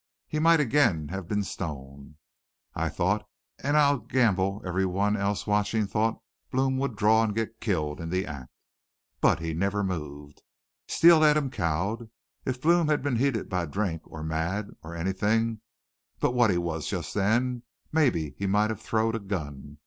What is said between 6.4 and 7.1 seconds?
Blome would